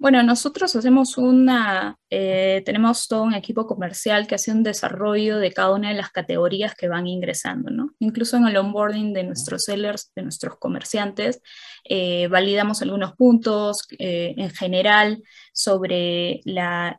Bueno, 0.00 0.22
nosotros 0.22 0.74
hacemos 0.76 1.18
una, 1.18 1.98
eh, 2.08 2.62
tenemos 2.64 3.06
todo 3.06 3.22
un 3.22 3.34
equipo 3.34 3.66
comercial 3.66 4.26
que 4.26 4.34
hace 4.34 4.50
un 4.50 4.62
desarrollo 4.62 5.36
de 5.36 5.52
cada 5.52 5.74
una 5.74 5.90
de 5.90 5.94
las 5.94 6.08
categorías 6.10 6.74
que 6.74 6.88
van 6.88 7.06
ingresando, 7.06 7.70
¿no? 7.70 7.90
Incluso 7.98 8.38
en 8.38 8.46
el 8.46 8.56
onboarding 8.56 9.12
de 9.12 9.24
nuestros 9.24 9.64
sellers, 9.64 10.10
de 10.16 10.22
nuestros 10.22 10.56
comerciantes, 10.56 11.42
eh, 11.84 12.28
validamos 12.28 12.80
algunos 12.80 13.12
puntos 13.12 13.86
eh, 13.98 14.32
en 14.38 14.48
general 14.48 15.22
sobre 15.52 16.40
la, 16.46 16.96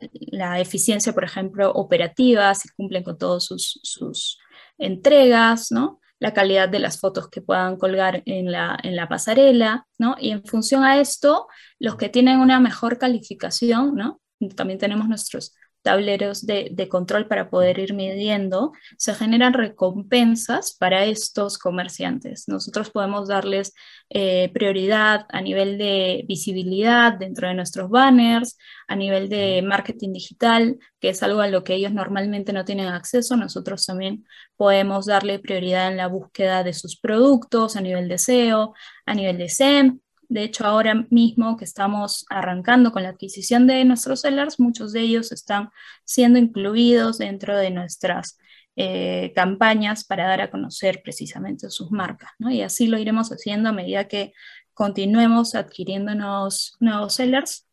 eficiencia, 0.60 1.12
por 1.12 1.24
ejemplo, 1.24 1.72
operativa, 1.72 2.54
si 2.54 2.68
cumplen 2.68 3.02
con 3.02 3.18
todas 3.18 3.42
sus, 3.44 3.80
sus 3.82 4.38
entregas, 4.78 5.72
¿no? 5.72 6.01
La 6.22 6.32
calidad 6.32 6.68
de 6.68 6.78
las 6.78 7.00
fotos 7.00 7.28
que 7.28 7.42
puedan 7.42 7.76
colgar 7.76 8.22
en 8.26 8.52
la, 8.52 8.78
en 8.84 8.94
la 8.94 9.08
pasarela, 9.08 9.88
¿no? 9.98 10.14
Y 10.20 10.30
en 10.30 10.44
función 10.44 10.84
a 10.84 11.00
esto, 11.00 11.48
los 11.80 11.96
que 11.96 12.08
tienen 12.08 12.38
una 12.38 12.60
mejor 12.60 12.96
calificación, 12.96 13.96
¿no? 13.96 14.20
También 14.54 14.78
tenemos 14.78 15.08
nuestros 15.08 15.52
tableros 15.82 16.46
de, 16.46 16.88
control 16.88 17.26
para 17.26 17.50
poder 17.50 17.78
ir 17.78 17.94
midiendo, 17.94 18.72
se 18.96 19.14
generan 19.14 19.52
recompensas 19.52 20.76
para 20.78 21.04
estos 21.04 21.58
comerciantes. 21.58 22.48
Nosotros 22.48 22.90
podemos 22.90 23.28
darles 23.28 23.74
eh, 24.10 24.50
prioridad 24.52 25.26
a 25.28 25.40
nivel 25.40 25.78
de 25.78 26.24
visibilidad 26.26 27.12
dentro 27.12 27.48
de 27.48 27.54
nuestros 27.54 27.90
banners, 27.90 28.56
a 28.88 28.96
nivel 28.96 29.28
de 29.28 29.62
marketing 29.62 30.12
digital, 30.12 30.78
que 31.00 31.10
es 31.10 31.22
algo 31.22 31.40
a 31.40 31.48
lo 31.48 31.64
que 31.64 31.74
ellos 31.74 31.92
normalmente 31.92 32.52
no 32.52 32.64
tienen 32.64 32.88
acceso. 32.88 33.36
Nosotros 33.36 33.84
también 33.86 34.26
podemos 34.56 35.06
darle 35.06 35.38
prioridad 35.38 35.88
en 35.88 35.96
la 35.96 36.08
búsqueda 36.08 36.62
de 36.64 36.72
sus 36.72 36.98
productos 36.98 37.76
a 37.76 37.80
nivel 37.80 38.08
de 38.08 38.18
SEO, 38.18 38.74
a 39.06 39.14
nivel 39.14 39.38
de 39.38 39.48
SEM, 39.48 40.00
de 40.28 40.44
hecho, 40.44 40.66
ahora 40.66 41.06
mismo 41.10 41.56
que 41.56 41.64
estamos 41.64 42.24
arrancando 42.30 42.92
con 42.92 43.02
la 43.02 43.10
adquisición 43.10 43.66
de 43.66 43.84
nuestros 43.84 44.22
sellers, 44.22 44.58
muchos 44.58 44.92
de 44.92 45.00
ellos 45.00 45.32
están 45.32 45.70
siendo 46.04 46.38
incluidos 46.38 47.18
dentro 47.18 47.56
de 47.56 47.70
nuestras 47.70 48.38
eh, 48.76 49.32
campañas 49.34 50.04
para 50.04 50.26
dar 50.26 50.40
a 50.40 50.50
conocer 50.50 51.02
precisamente 51.02 51.68
sus 51.70 51.90
marcas. 51.90 52.30
Y 52.38 52.62
así 52.62 52.86
lo 52.86 52.98
iremos 52.98 53.30
haciendo 53.30 53.68
a 53.68 53.72
medida 53.72 54.08
que 54.08 54.32
continuemos 54.72 55.54
adquiriendo 55.54 56.14
nuevos, 56.14 56.76
nuevos 56.80 57.14
sellers 57.14 57.66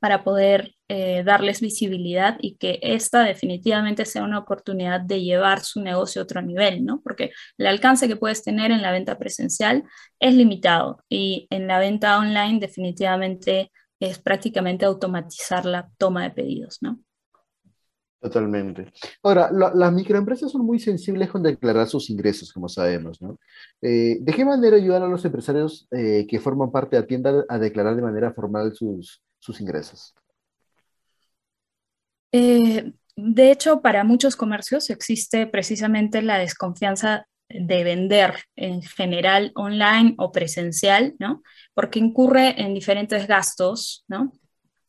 para 0.00 0.24
poder 0.24 0.74
eh, 0.88 1.22
darles 1.24 1.60
visibilidad 1.60 2.36
y 2.40 2.56
que 2.56 2.80
esta 2.82 3.22
definitivamente 3.22 4.04
sea 4.04 4.24
una 4.24 4.38
oportunidad 4.38 5.00
de 5.00 5.22
llevar 5.22 5.60
su 5.60 5.80
negocio 5.80 6.20
a 6.20 6.24
otro 6.24 6.42
nivel, 6.42 6.84
¿no? 6.84 7.00
Porque 7.02 7.30
el 7.58 7.66
alcance 7.66 8.08
que 8.08 8.16
puedes 8.16 8.42
tener 8.42 8.70
en 8.70 8.82
la 8.82 8.90
venta 8.90 9.18
presencial 9.18 9.84
es 10.18 10.34
limitado 10.34 11.04
y 11.08 11.46
en 11.50 11.66
la 11.66 11.78
venta 11.78 12.18
online 12.18 12.58
definitivamente 12.60 13.70
es 14.00 14.18
prácticamente 14.18 14.86
automatizar 14.86 15.66
la 15.66 15.90
toma 15.98 16.24
de 16.24 16.30
pedidos, 16.30 16.78
¿no? 16.80 16.98
Totalmente. 18.20 18.92
Ahora, 19.22 19.50
las 19.50 19.92
microempresas 19.94 20.52
son 20.52 20.66
muy 20.66 20.78
sensibles 20.78 21.30
con 21.30 21.42
declarar 21.42 21.86
sus 21.86 22.10
ingresos, 22.10 22.52
como 22.52 22.68
sabemos, 22.68 23.20
¿no? 23.22 23.38
Eh, 23.80 24.18
¿De 24.20 24.32
qué 24.34 24.44
manera 24.44 24.76
ayudar 24.76 25.02
a 25.02 25.08
los 25.08 25.24
empresarios 25.24 25.88
eh, 25.90 26.26
que 26.28 26.38
forman 26.38 26.70
parte 26.70 26.96
de 26.96 27.02
la 27.02 27.06
tienda 27.06 27.44
a 27.48 27.58
declarar 27.58 27.96
de 27.96 28.02
manera 28.02 28.34
formal 28.34 28.74
sus, 28.74 29.22
sus 29.40 29.60
ingresos? 29.60 30.14
Eh, 32.32 32.92
de 33.16 33.50
hecho, 33.50 33.82
para 33.82 34.04
muchos 34.04 34.36
comercios 34.36 34.88
existe 34.90 35.46
precisamente 35.46 36.22
la 36.22 36.38
desconfianza 36.38 37.26
de 37.48 37.82
vender 37.82 38.34
en 38.54 38.82
general 38.82 39.50
online 39.56 40.14
o 40.18 40.30
presencial, 40.30 41.14
¿no? 41.18 41.42
Porque 41.74 41.98
incurre 41.98 42.60
en 42.60 42.74
diferentes 42.74 43.26
gastos, 43.26 44.04
¿no? 44.06 44.32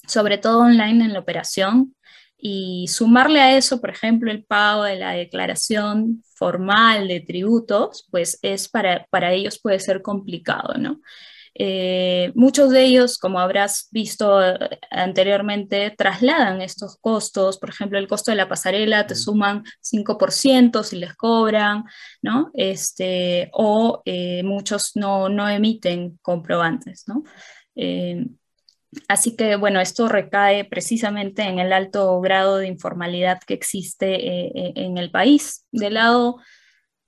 Sobre 0.08 0.38
todo 0.38 0.60
online 0.60 1.06
en 1.06 1.14
la 1.14 1.20
operación. 1.20 1.96
Y 2.38 2.88
sumarle 2.88 3.40
a 3.40 3.56
eso, 3.58 3.82
por 3.82 3.92
ejemplo, 3.92 4.32
el 4.32 4.44
pago 4.44 4.84
de 4.84 4.96
la 4.96 5.12
declaración 5.12 6.24
formal 6.36 7.08
de 7.08 7.20
tributos, 7.22 8.08
pues 8.10 8.40
es 8.42 8.68
para, 8.68 9.06
para 9.12 9.32
ellos 9.32 9.60
puede 9.62 9.80
ser 9.80 10.02
complicado, 10.02 10.76
¿no? 10.78 11.02
Eh, 11.54 12.32
muchos 12.36 12.70
de 12.70 12.84
ellos, 12.84 13.18
como 13.18 13.40
habrás 13.40 13.90
visto 13.92 14.42
eh, 14.44 14.80
anteriormente, 14.90 15.94
trasladan 15.98 16.62
estos 16.62 16.98
costos. 16.98 17.58
Por 17.60 17.70
ejemplo, 17.70 18.00
el 18.00 18.08
costo 18.08 18.32
de 18.32 18.38
la 18.38 18.48
pasarela 18.48 19.06
te 19.08 19.16
suman 19.16 19.64
5% 19.82 20.84
si 20.84 20.98
les 20.98 21.16
cobran, 21.16 21.84
¿no? 22.22 22.52
Este, 22.54 23.50
o 23.54 24.02
eh, 24.06 24.44
muchos 24.44 24.96
no, 24.96 25.30
no, 25.30 25.50
emiten 25.50 26.18
comprobantes, 26.22 27.06
¿no? 27.08 27.24
Así 29.08 29.38
que, 29.38 29.56
bueno, 29.56 29.80
esto 29.80 30.10
recae 30.10 30.66
precisamente 30.66 31.44
en 31.44 31.60
el 31.60 31.72
alto 31.72 32.20
grado 32.20 32.58
de 32.58 32.68
informalidad 32.68 33.40
que 33.46 33.54
existe 33.54 34.80
en 34.80 34.98
el 34.98 35.12
país. 35.12 35.66
Del 35.72 35.94
lado 35.94 36.38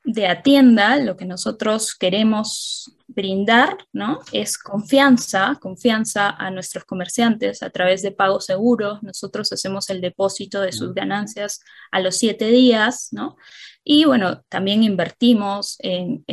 de 0.05 0.27
Atienda, 0.27 0.97
lo 0.97 1.17
que 1.17 1.25
nosotros 1.25 1.95
queremos 1.95 2.95
brindar, 3.15 3.77
¿no? 3.91 4.19
Es 4.31 4.57
confianza, 4.57 5.57
confianza 5.61 6.29
a 6.29 6.51
nuestros 6.51 6.85
comerciantes 6.85 7.63
a 7.63 7.69
través 7.69 8.01
de 8.01 8.11
pagos 8.11 8.45
seguros. 8.45 9.01
Nosotros 9.03 9.51
hacemos 9.51 9.89
el 9.89 10.01
depósito 10.01 10.61
de 10.61 10.71
sus 10.71 10.93
ganancias 10.93 11.61
a 11.91 11.99
los 11.99 12.17
siete 12.17 12.47
días, 12.47 13.09
¿no? 13.11 13.37
Y 13.83 14.05
bueno, 14.05 14.41
también 14.49 14.83
invertimos 14.83 15.77
en, 15.79 16.23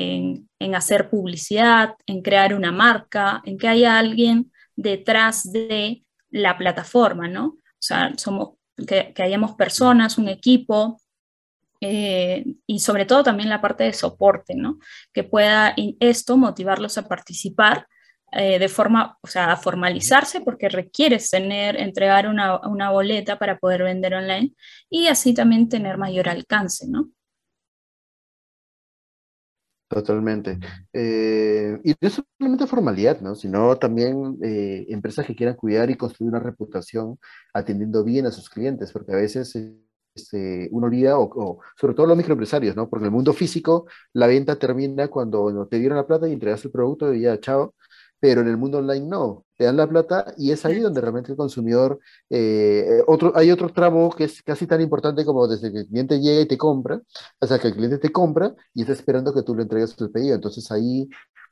hacer 0.74 1.10
publicidad, 1.10 1.94
en 2.06 2.22
crear 2.22 2.54
una 2.54 2.70
marca, 2.70 3.42
en 3.44 3.58
que 3.58 3.68
haya 3.68 3.98
alguien 3.98 4.52
detrás 4.76 5.50
de 5.52 6.04
la 6.30 6.56
plataforma, 6.56 7.28
¿no? 7.28 7.46
O 7.46 7.82
sea, 7.82 8.12
somos, 8.16 8.50
que, 8.86 9.12
que 9.14 9.22
hayamos 9.22 9.56
personas, 9.56 10.16
un 10.18 10.28
equipo 10.28 10.99
eh, 11.80 12.44
y 12.66 12.80
sobre 12.80 13.06
todo 13.06 13.24
también 13.24 13.48
la 13.48 13.62
parte 13.62 13.84
de 13.84 13.92
soporte, 13.92 14.54
¿no? 14.54 14.78
Que 15.12 15.24
pueda 15.24 15.74
esto 15.98 16.36
motivarlos 16.36 16.98
a 16.98 17.08
participar 17.08 17.86
eh, 18.32 18.58
de 18.58 18.68
forma, 18.68 19.18
o 19.22 19.26
sea, 19.26 19.52
a 19.52 19.56
formalizarse 19.56 20.42
porque 20.42 20.68
requieres 20.68 21.30
tener, 21.30 21.80
entregar 21.80 22.28
una, 22.28 22.90
boleta 22.90 23.38
para 23.38 23.58
poder 23.58 23.82
vender 23.82 24.14
online 24.14 24.54
y 24.90 25.06
así 25.08 25.34
también 25.34 25.68
tener 25.68 25.96
mayor 25.96 26.28
alcance, 26.28 26.86
¿no? 26.86 27.10
Totalmente. 29.88 30.60
Eh, 30.92 31.80
y 31.82 31.94
no 32.00 32.10
solamente 32.10 32.66
formalidad, 32.68 33.20
¿no? 33.20 33.34
Sino 33.34 33.76
también 33.76 34.38
empresas 34.40 35.26
que 35.26 35.34
quieran 35.34 35.56
cuidar 35.56 35.90
y 35.90 35.96
construir 35.96 36.30
una 36.30 36.38
reputación 36.38 37.18
atendiendo 37.52 38.04
bien 38.04 38.26
a 38.26 38.30
sus 38.30 38.48
clientes, 38.48 38.92
porque 38.92 39.12
a 39.12 39.16
veces 39.16 39.56
este, 40.14 40.68
uno 40.72 40.86
olvida, 40.86 41.18
o, 41.18 41.60
sobre 41.78 41.94
todo 41.94 42.06
los 42.06 42.16
microempresarios, 42.16 42.76
¿no? 42.76 42.88
Porque 42.88 43.04
en 43.04 43.06
el 43.06 43.12
mundo 43.12 43.32
físico 43.32 43.86
la 44.12 44.26
venta 44.26 44.56
termina 44.56 45.08
cuando 45.08 45.66
te 45.68 45.78
dieron 45.78 45.96
la 45.96 46.06
plata 46.06 46.28
y 46.28 46.32
entregas 46.32 46.64
el 46.64 46.70
producto 46.70 47.12
y 47.14 47.22
ya, 47.22 47.38
chao. 47.40 47.74
Pero 48.20 48.42
en 48.42 48.48
el 48.48 48.58
mundo 48.58 48.78
online 48.78 49.06
no, 49.06 49.46
te 49.56 49.64
dan 49.64 49.78
la 49.78 49.88
plata 49.88 50.34
y 50.36 50.52
es 50.52 50.64
ahí 50.66 50.78
donde 50.80 51.00
realmente 51.00 51.32
el 51.32 51.38
consumidor, 51.38 52.00
eh, 52.28 53.02
otro, 53.06 53.32
hay 53.34 53.50
otro 53.50 53.72
tramo 53.72 54.10
que 54.10 54.24
es 54.24 54.42
casi 54.42 54.66
tan 54.66 54.80
importante 54.82 55.24
como 55.24 55.48
desde 55.48 55.72
que 55.72 55.78
el 55.78 55.86
cliente 55.86 56.20
llega 56.20 56.42
y 56.42 56.46
te 56.46 56.58
compra, 56.58 57.00
hasta 57.40 57.58
que 57.58 57.68
el 57.68 57.74
cliente 57.74 57.98
te 57.98 58.12
compra 58.12 58.54
y 58.74 58.82
está 58.82 58.92
esperando 58.92 59.32
que 59.32 59.42
tú 59.42 59.54
le 59.54 59.62
entregues 59.62 59.96
el 59.98 60.10
pedido. 60.10 60.34
Entonces 60.34 60.70
ahí 60.70 61.08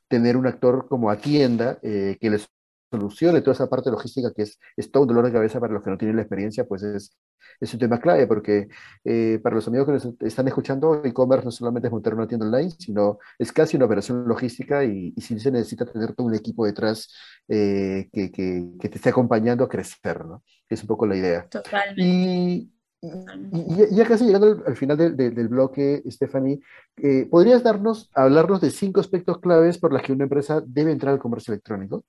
tener 0.08 0.36
un 0.36 0.46
actor 0.46 0.86
como 0.88 1.10
Atienda 1.10 1.78
eh, 1.82 2.18
que 2.20 2.30
les 2.30 2.48
solucione 2.90 3.40
toda 3.40 3.52
esa 3.52 3.68
parte 3.68 3.90
logística 3.90 4.32
que 4.34 4.42
es, 4.42 4.58
es 4.76 4.90
todo 4.90 5.02
un 5.02 5.08
dolor 5.08 5.26
de 5.26 5.32
cabeza 5.32 5.60
para 5.60 5.72
los 5.72 5.82
que 5.82 5.90
no 5.90 5.98
tienen 5.98 6.16
la 6.16 6.22
experiencia, 6.22 6.64
pues 6.64 6.82
es, 6.82 7.16
es 7.60 7.74
un 7.74 7.80
tema 7.80 8.00
clave, 8.00 8.26
porque 8.26 8.68
eh, 9.04 9.40
para 9.42 9.56
los 9.56 9.66
amigos 9.68 9.86
que 9.86 9.92
nos 9.92 10.08
están 10.20 10.48
escuchando, 10.48 11.02
e-commerce 11.04 11.44
no 11.44 11.50
solamente 11.50 11.88
es 11.88 11.92
montar 11.92 12.14
una 12.14 12.26
tienda 12.26 12.46
online, 12.46 12.70
sino 12.78 13.18
es 13.38 13.52
casi 13.52 13.76
una 13.76 13.86
operación 13.86 14.26
logística 14.26 14.84
y, 14.84 15.12
y 15.16 15.20
sí 15.20 15.38
se 15.38 15.50
necesita 15.50 15.84
tener 15.86 16.14
todo 16.14 16.26
un 16.26 16.34
equipo 16.34 16.66
detrás 16.66 17.12
eh, 17.48 18.08
que, 18.12 18.30
que, 18.30 18.70
que, 18.80 18.88
te 18.88 18.96
esté 18.96 19.10
acompañando 19.10 19.64
a 19.64 19.68
crecer, 19.68 20.24
¿no? 20.24 20.42
Es 20.68 20.82
un 20.82 20.88
poco 20.88 21.06
la 21.06 21.16
idea. 21.16 21.48
Totalmente. 21.48 22.02
Y, 22.02 22.72
y, 23.00 23.94
ya 23.94 24.04
casi 24.06 24.24
llegando 24.24 24.62
al, 24.66 24.76
final 24.76 25.16
del 25.16 25.48
bloque, 25.48 26.02
Stephanie, 26.06 26.60
eh, 26.96 27.26
¿podrías 27.30 27.62
darnos, 27.62 28.10
hablarnos 28.14 28.60
de 28.60 28.70
cinco 28.70 29.00
aspectos 29.00 29.38
claves 29.38 29.78
por 29.78 29.92
los 29.92 30.02
que 30.02 30.12
una 30.12 30.24
empresa 30.24 30.62
debe 30.66 30.92
entrar 30.92 31.14
al 31.14 31.20
comercio 31.20 31.52
electrónico? 31.52 32.04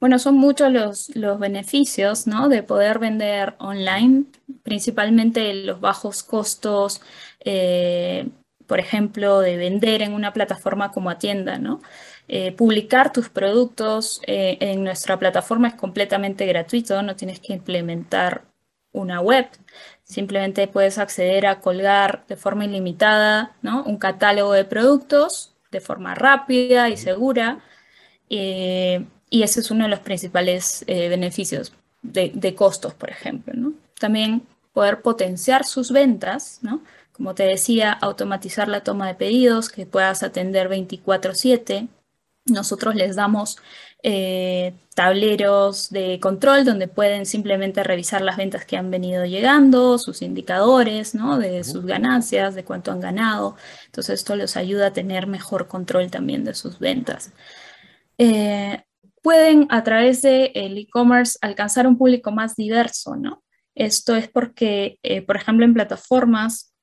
Bueno, 0.00 0.18
son 0.18 0.36
muchos 0.36 0.72
los, 0.72 1.14
los 1.16 1.38
beneficios 1.40 2.26
¿no? 2.26 2.48
de 2.48 2.62
poder 2.62 2.98
vender 3.00 3.54
online, 3.58 4.26
principalmente 4.62 5.52
los 5.54 5.80
bajos 5.80 6.22
costos, 6.22 7.00
eh, 7.44 8.28
por 8.66 8.78
ejemplo, 8.78 9.40
de 9.40 9.56
vender 9.56 10.02
en 10.02 10.12
una 10.14 10.32
plataforma 10.32 10.92
como 10.92 11.10
Atienda, 11.10 11.58
¿no? 11.58 11.80
Eh, 12.28 12.52
publicar 12.52 13.12
tus 13.12 13.30
productos 13.30 14.20
eh, 14.26 14.58
en 14.60 14.84
nuestra 14.84 15.18
plataforma 15.18 15.68
es 15.68 15.74
completamente 15.74 16.44
gratuito, 16.46 17.02
no 17.02 17.16
tienes 17.16 17.40
que 17.40 17.54
implementar 17.54 18.44
una 18.92 19.20
web, 19.20 19.48
simplemente 20.04 20.68
puedes 20.68 20.98
acceder 20.98 21.46
a 21.46 21.60
colgar 21.60 22.24
de 22.28 22.36
forma 22.36 22.66
ilimitada 22.66 23.56
¿no? 23.62 23.82
un 23.84 23.96
catálogo 23.98 24.52
de 24.52 24.64
productos 24.64 25.54
de 25.70 25.80
forma 25.80 26.14
rápida 26.14 26.88
y 26.90 26.96
segura. 26.96 27.60
Eh, 28.30 29.06
y 29.30 29.42
ese 29.42 29.60
es 29.60 29.70
uno 29.70 29.84
de 29.84 29.90
los 29.90 30.00
principales 30.00 30.84
beneficios 30.86 31.72
de, 32.02 32.30
de, 32.34 32.54
costos, 32.54 32.94
por 32.94 33.10
ejemplo. 33.10 33.52
¿no? 33.54 33.72
También 33.98 34.42
poder 34.72 35.02
potenciar 35.02 35.64
sus 35.64 35.90
ventas, 35.90 36.60
¿no? 36.62 36.82
como 37.12 37.34
te 37.34 37.42
decía, 37.42 37.92
automatizar 37.92 38.68
la 38.68 38.84
toma 38.84 39.08
de 39.08 39.14
pedidos, 39.14 39.70
que 39.70 39.86
puedas 39.86 40.22
atender 40.22 40.68
24/7, 40.68 41.88
nosotros 42.46 42.94
les 42.94 43.16
damos 43.16 43.58
eh, 44.04 44.74
tableros 44.94 45.90
de 45.90 46.20
control 46.20 46.64
donde 46.64 46.86
pueden 46.86 47.26
simplemente 47.26 47.82
revisar 47.82 48.22
las 48.22 48.36
ventas 48.36 48.64
que 48.64 48.76
han 48.76 48.90
venido 48.90 49.24
llegando, 49.24 49.98
sus 49.98 50.22
indicadores 50.22 51.14
¿no? 51.16 51.38
de 51.38 51.64
sus 51.64 51.84
ganancias, 51.84 52.54
de 52.54 52.64
cuánto 52.64 52.92
han 52.92 53.00
ganado. 53.00 53.56
Entonces 53.86 54.20
esto 54.20 54.36
les 54.36 54.56
ayuda 54.56 54.88
a 54.88 54.92
tener 54.92 55.26
mejor 55.26 55.66
control 55.66 56.10
también 56.10 56.44
de 56.44 56.54
sus 56.54 56.78
ventas. 56.78 57.32
Eh, 58.18 58.82
pueden 59.22 59.66
a 59.70 59.82
través 59.82 60.22
del 60.22 60.78
e-commerce 60.78 61.38
alcanzar 61.40 61.86
un 61.86 61.98
público 61.98 62.30
más 62.30 62.56
diverso, 62.56 63.16
¿no? 63.16 63.42
Esto 63.74 64.16
es 64.16 64.28
porque, 64.28 64.98
eh, 65.02 65.22
por 65.22 65.36
ejemplo, 65.36 65.64
en 65.64 65.74
plataformas 65.74 66.74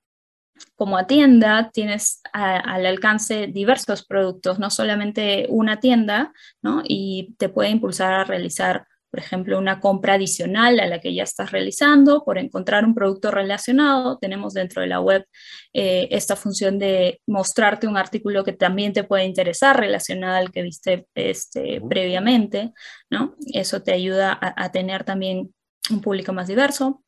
como 0.75 0.97
a 0.97 1.07
tienda 1.07 1.69
tienes 1.73 2.21
al 2.31 2.85
alcance 2.85 3.47
diversos 3.47 4.05
productos, 4.05 4.59
no 4.59 4.69
solamente 4.69 5.47
una 5.49 5.79
tienda, 5.79 6.33
¿no? 6.61 6.81
Y 6.85 7.35
te 7.37 7.49
puede 7.49 7.69
impulsar 7.69 8.13
a 8.13 8.23
realizar, 8.23 8.87
por 9.11 9.19
ejemplo, 9.19 9.57
una 9.57 9.79
compra 9.79 10.15
adicional 10.15 10.79
a 10.79 10.87
la 10.87 10.99
que 10.99 11.13
ya 11.13 11.23
estás 11.23 11.51
realizando 11.51 12.23
por 12.23 12.37
encontrar 12.37 12.85
un 12.85 12.93
producto 12.93 13.31
relacionado. 13.31 14.17
Tenemos 14.17 14.53
dentro 14.53 14.81
de 14.81 14.87
la 14.87 14.99
web 14.99 15.25
eh, 15.73 16.07
esta 16.11 16.35
función 16.35 16.79
de 16.79 17.21
mostrarte 17.27 17.87
un 17.87 17.97
artículo 17.97 18.43
que 18.43 18.53
también 18.53 18.93
te 18.93 19.03
puede 19.03 19.25
interesar 19.25 19.79
relacionado 19.79 20.35
al 20.37 20.51
que 20.51 20.63
viste 20.63 21.07
este, 21.15 21.81
previamente, 21.87 22.73
¿no? 23.09 23.35
Eso 23.53 23.81
te 23.81 23.93
ayuda 23.93 24.37
a 24.41 24.71
tener 24.71 25.03
también 25.03 25.53
un 25.89 26.01
público 26.01 26.33
más 26.33 26.47
diverso. 26.47 27.03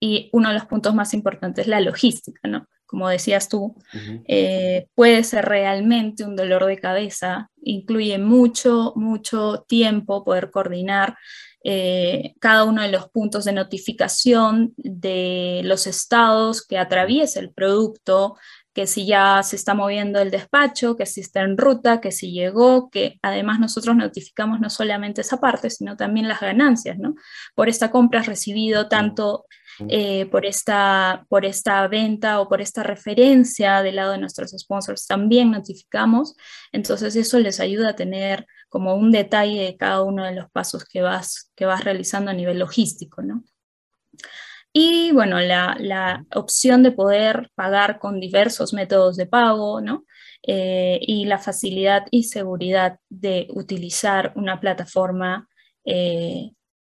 Y 0.00 0.28
uno 0.32 0.48
de 0.48 0.54
los 0.54 0.66
puntos 0.66 0.94
más 0.94 1.14
importantes 1.14 1.64
es 1.64 1.68
la 1.68 1.80
logística, 1.80 2.46
¿no? 2.48 2.66
Como 2.86 3.08
decías 3.08 3.48
tú, 3.48 3.74
eh, 4.26 4.86
puede 4.94 5.24
ser 5.24 5.44
realmente 5.44 6.24
un 6.24 6.36
dolor 6.36 6.66
de 6.66 6.78
cabeza, 6.78 7.50
incluye 7.62 8.18
mucho, 8.18 8.92
mucho 8.94 9.64
tiempo 9.68 10.24
poder 10.24 10.50
coordinar 10.50 11.16
eh, 11.68 12.34
cada 12.38 12.62
uno 12.62 12.82
de 12.82 12.92
los 12.92 13.08
puntos 13.10 13.44
de 13.44 13.52
notificación 13.52 14.72
de 14.76 15.62
los 15.64 15.88
estados 15.88 16.64
que 16.64 16.78
atraviesa 16.78 17.40
el 17.40 17.52
producto, 17.52 18.36
que 18.72 18.86
si 18.86 19.04
ya 19.04 19.42
se 19.42 19.56
está 19.56 19.74
moviendo 19.74 20.20
el 20.20 20.30
despacho, 20.30 20.96
que 20.96 21.06
si 21.06 21.22
está 21.22 21.40
en 21.40 21.56
ruta, 21.56 22.00
que 22.00 22.12
si 22.12 22.30
llegó, 22.30 22.88
que 22.88 23.18
además 23.20 23.58
nosotros 23.58 23.96
notificamos 23.96 24.60
no 24.60 24.70
solamente 24.70 25.22
esa 25.22 25.40
parte, 25.40 25.70
sino 25.70 25.96
también 25.96 26.28
las 26.28 26.40
ganancias, 26.40 26.98
¿no? 26.98 27.16
Por 27.56 27.68
esta 27.68 27.90
compra 27.90 28.20
has 28.20 28.26
recibido 28.26 28.86
tanto 28.86 29.46
eh, 29.88 30.26
por, 30.26 30.46
esta, 30.46 31.24
por 31.28 31.44
esta 31.44 31.86
venta 31.88 32.40
o 32.40 32.48
por 32.48 32.60
esta 32.60 32.82
referencia 32.82 33.82
del 33.82 33.96
lado 33.96 34.12
de 34.12 34.18
nuestros 34.18 34.50
sponsors 34.52 35.06
también 35.06 35.50
notificamos. 35.50 36.34
Entonces 36.72 37.16
eso 37.16 37.38
les 37.38 37.60
ayuda 37.60 37.90
a 37.90 37.96
tener 37.96 38.46
como 38.68 38.94
un 38.94 39.12
detalle 39.12 39.62
de 39.62 39.76
cada 39.76 40.02
uno 40.02 40.24
de 40.24 40.34
los 40.34 40.50
pasos 40.50 40.84
que 40.84 41.02
vas, 41.02 41.52
que 41.54 41.66
vas 41.66 41.84
realizando 41.84 42.30
a 42.30 42.34
nivel 42.34 42.58
logístico, 42.58 43.22
¿no? 43.22 43.44
Y 44.72 45.10
bueno, 45.12 45.40
la, 45.40 45.74
la 45.80 46.26
opción 46.34 46.82
de 46.82 46.92
poder 46.92 47.50
pagar 47.54 47.98
con 47.98 48.20
diversos 48.20 48.74
métodos 48.74 49.16
de 49.16 49.24
pago, 49.24 49.80
¿no? 49.80 50.04
Eh, 50.42 51.00
y 51.02 51.24
la 51.24 51.38
facilidad 51.38 52.06
y 52.10 52.24
seguridad 52.24 53.00
de 53.08 53.48
utilizar 53.50 54.32
una 54.36 54.60
plataforma 54.60 55.48
eh, 55.84 56.52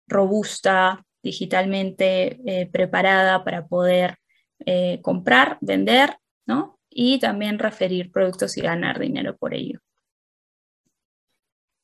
robusta, 0.07 1.03
digitalmente 1.21 2.39
eh, 2.45 2.69
preparada 2.71 3.43
para 3.43 3.67
poder 3.67 4.17
eh, 4.65 4.99
comprar, 5.01 5.57
vender, 5.61 6.17
¿no? 6.45 6.79
Y 6.89 7.19
también 7.19 7.59
referir 7.59 8.11
productos 8.11 8.57
y 8.57 8.61
ganar 8.61 8.99
dinero 8.99 9.37
por 9.37 9.53
ello. 9.53 9.79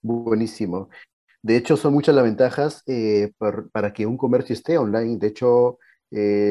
Buenísimo. 0.02 0.90
De 1.42 1.58
hecho, 1.58 1.78
son 1.78 1.94
muchas 1.94 2.16
las 2.16 2.24
ventajas 2.24 2.84
eh, 2.88 3.32
para 3.72 3.94
que 3.94 4.06
un 4.06 4.18
comercio 4.18 4.54
esté 4.54 4.78
online. 4.78 5.18
De 5.18 5.28
hecho, 5.28 5.80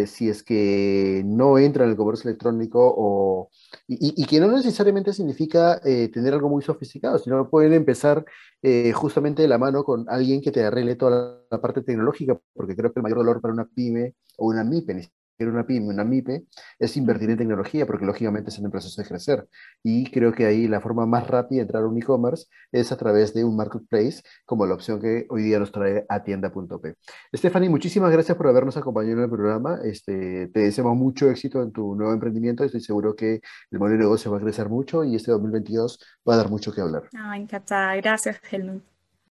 si 0.07 0.29
es 0.29 0.43
que 0.43 1.23
no 1.25 1.59
entra 1.59 1.85
en 1.85 1.91
el 1.91 1.97
comercio 1.97 2.29
electrónico 2.29 2.95
o, 2.97 3.51
y, 3.87 4.25
que 4.27 4.41
no 4.41 4.51
necesariamente 4.51 5.13
significa 5.13 5.81
tener 5.81 6.35
algo 6.35 6.49
muy 6.49 6.63
sofisticado, 6.63 7.19
sino 7.19 7.49
pueden 7.49 7.73
empezar 7.73 8.25
eh, 8.67 8.93
justamente 8.93 9.43
de 9.43 9.49
la 9.49 9.59
mano 9.59 9.85
con 9.85 10.07
alguien 10.09 10.41
que 10.41 10.51
te 10.51 10.65
arregle 10.65 10.97
toda 10.97 11.45
la, 11.51 11.61
parte 11.61 11.83
tecnológica, 11.83 12.41
porque 12.55 12.75
creo 12.75 12.91
que 12.91 13.01
el 13.01 13.03
mayor 13.03 13.19
dolor 13.19 13.41
para 13.43 13.53
una 13.53 13.67
pyme 13.67 14.15
o 14.39 14.47
una 14.47 14.65
MIPE, 14.65 15.11
siquiera 15.35 15.53
una 15.53 15.67
pyme, 15.67 15.89
una 15.89 16.05
MIPE, 16.05 16.45
es 16.79 16.97
invertir 16.97 17.31
en 17.31 17.37
tecnología, 17.37 17.87
porque 17.87 18.07
lógicamente 18.07 18.51
están 18.51 18.65
en 18.65 18.71
proceso 18.71 19.01
de 19.03 19.09
crecer. 19.09 19.49
Y 19.83 20.11
creo 20.11 20.33
que 20.33 20.47
ahí 20.47 20.69
la 20.69 20.81
forma 20.81 21.07
más 21.07 21.27
rápida 21.27 21.59
de 21.59 21.63
entrar 21.63 21.83
a 21.83 21.89
un 21.89 21.99
e-commerce 21.99 22.47
es 22.71 22.93
a 22.93 22.97
través 22.97 23.35
de 23.35 23.45
un 23.45 23.57
marketplace, 23.57 24.23
como 24.47 24.67
la 24.67 24.75
opción 24.75 25.01
que 25.01 25.27
hoy 25.29 25.43
día 25.43 25.59
nos 25.59 25.73
trae 25.73 26.07
a 26.09 26.23
tienda.p. 26.23 26.95
Stephanie, 27.35 27.69
muchísimas 27.69 28.13
gracias 28.13 28.37
por 28.37 28.47
habernos 28.47 28.77
acompañado 28.77 29.19
en 29.19 29.25
el 29.25 29.31
programa. 29.31 29.81
Este, 29.85 30.49
te 30.49 30.61
deseamos 30.61 30.97
mucho 30.97 31.29
éxito 31.31 31.63
en 31.63 31.73
tu 31.73 31.95
nuevo 31.95 32.13
emprendimiento. 32.13 32.65
Estoy 32.65 32.81
seguro 32.81 33.17
que 33.17 33.41
el 33.71 33.79
modelo 33.79 33.99
de 33.99 34.05
negocio 34.05 34.31
va 34.31 34.39
a 34.39 34.41
crecer 34.41 34.69
mucho 34.69 35.05
y 35.05 35.17
este 35.17 35.33
2022 35.33 35.99
va 36.29 36.35
a 36.35 36.37
dar 36.37 36.51
mucho 36.51 36.73
que 36.73 36.81
hablar. 36.81 37.09
Ah, 37.17 37.37
encantada. 37.37 37.97
Gracias, 37.97 38.41
Helmut. 38.51 38.94